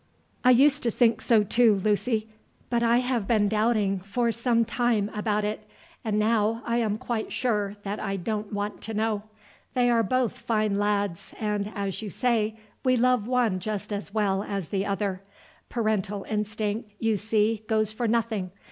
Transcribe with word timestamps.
"I 0.43 0.49
used 0.49 0.81
to 0.81 0.89
think 0.89 1.21
so 1.21 1.43
too, 1.43 1.75
Lucy; 1.75 2.27
but 2.71 2.81
I 2.81 2.97
have 3.01 3.27
been 3.27 3.47
doubting 3.47 3.99
for 3.99 4.31
some 4.31 4.65
time 4.65 5.11
about 5.13 5.45
it, 5.45 5.69
and 6.03 6.17
now 6.17 6.63
I 6.65 6.77
am 6.77 6.97
quite 6.97 7.31
sure 7.31 7.75
that 7.83 7.99
I 7.99 8.15
don't 8.15 8.51
want 8.51 8.81
to 8.81 8.95
know. 8.95 9.21
They 9.75 9.91
are 9.91 10.01
both 10.01 10.39
fine 10.39 10.79
lads, 10.79 11.35
and, 11.39 11.71
as 11.75 12.01
you 12.01 12.09
say, 12.09 12.57
we 12.83 12.97
love 12.97 13.27
one 13.27 13.59
just 13.59 13.93
as 13.93 14.11
well 14.11 14.41
as 14.41 14.69
the 14.69 14.87
other. 14.87 15.21
Parental 15.69 16.25
instinct, 16.27 16.93
you 16.97 17.15
see, 17.15 17.63
goes 17.67 17.91
for 17.91 18.07
nothing. 18.07 18.49